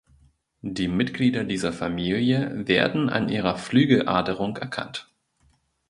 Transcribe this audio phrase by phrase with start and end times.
[0.63, 5.07] Die Mitglieder dieser Familie werden an ihrer Flügeladerung erkannt.